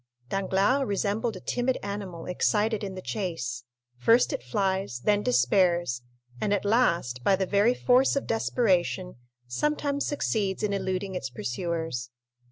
Danglars 0.29 0.87
resembled 0.87 1.35
a 1.35 1.39
timid 1.39 1.77
animal 1.83 2.25
excited 2.25 2.83
in 2.83 2.95
the 2.95 3.03
chase; 3.03 3.65
first 3.99 4.33
it 4.33 4.41
flies, 4.41 5.01
then 5.01 5.21
despairs, 5.21 6.01
and 6.41 6.51
at 6.51 6.65
last, 6.65 7.23
by 7.23 7.35
the 7.35 7.45
very 7.45 7.75
force 7.75 8.15
of 8.15 8.25
desperation, 8.25 9.17
sometimes 9.45 10.07
succeeds 10.07 10.63
in 10.63 10.73
eluding 10.73 11.13
its 11.13 11.29
pursuers. 11.29 12.09